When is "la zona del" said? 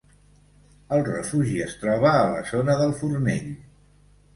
2.35-3.01